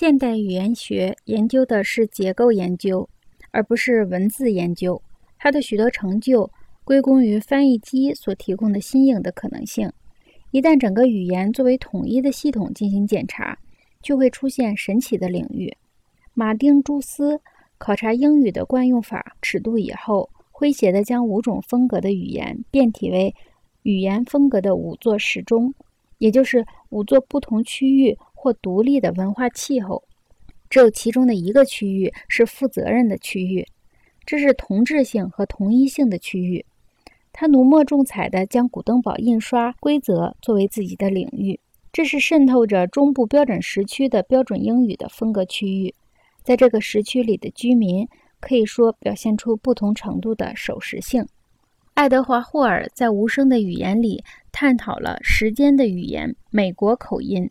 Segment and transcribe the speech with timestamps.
[0.00, 3.06] 现代语言学研究的是结构研究，
[3.50, 5.02] 而不是文字研究。
[5.38, 6.50] 它的许多成就
[6.84, 9.92] 归功于翻译机所提供的新颖的可能性。
[10.52, 13.58] 一旦整个语言作为统一的系统进行检查，
[14.00, 15.70] 就会出现神奇的领域。
[16.32, 17.38] 马丁·朱斯
[17.76, 23.34] 考察英语的惯用法尺度以后，诙谐地将五种风格的语言变体为
[23.82, 25.74] 语言风格的五座时钟，
[26.16, 28.16] 也就是五座不同区域。
[28.42, 30.02] 或独立的文化气候，
[30.70, 33.66] 只有其中的一个区域是负责任的区域，
[34.24, 36.64] 这是同质性和同一性的区域。
[37.34, 41.60] 他浓墨重彩地将古登堡印刷规则作为自己的领域，
[41.92, 45.94] 这是渗透着中部标准时区的标准英语的风格区域。
[46.42, 48.08] 在这个时区里的居民
[48.40, 51.26] 可以说表现出不同程度的守时性。
[51.92, 57.50] 爱德华·霍尔在《无声的语言》里探讨了时间的语言——美国口音。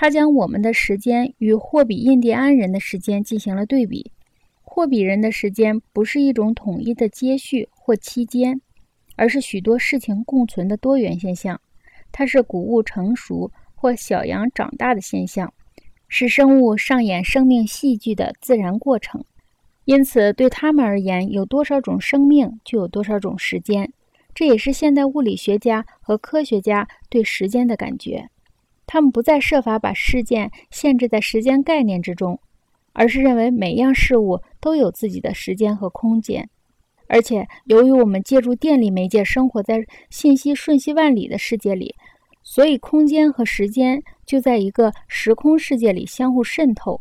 [0.00, 4.10] 他将我们的时间与霍比印第安人的时间进行了对比。
[4.62, 8.58] 霍比人的时间不是一种统一的接续或期间，
[9.16, 11.60] 而是许多事情共存的多元现象。
[12.10, 15.52] 它是谷物成熟或小羊长大的现象，
[16.08, 19.22] 是生物上演生命戏剧的自然过程。
[19.84, 23.92] 因此，对他们而言，有多少种生命就有多少种时间。
[24.34, 28.30] 这也是现代物理学家和科学家对时间的感觉。
[28.92, 32.40] 他们不再设法把事件限制在时间概念之中，
[32.92, 36.50] 而是认为每样事物都有自己的时间和空间。
[37.06, 39.78] 而且，由于我们借助电力媒介生活在
[40.10, 41.94] 信息瞬息万里的世界里，
[42.42, 47.00] 所以空间和时间就在一个时空世界里相互渗透。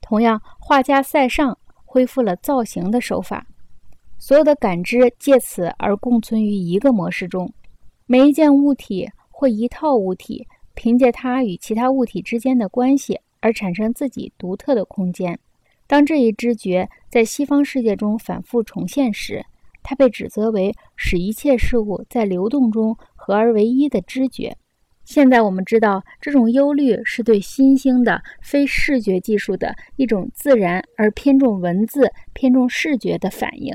[0.00, 3.44] 同样，画家塞尚恢复了造型的手法，
[4.20, 7.52] 所有的感知借此而共存于一个模式中。
[8.06, 10.46] 每一件物体或一套物体。
[10.74, 15.38] 凭借它与其他物体之间的关系而产生自己独特的空间。
[15.86, 19.44] 当这一知觉在西方世界中反复重现时，
[19.82, 24.56] 它被指责为使一切事物在流动中合而为一的知觉。
[25.04, 33.74] 现在我们知道，这种忧虑是对新兴的非视觉技术的一种自然而偏重文字、偏重视觉的反应。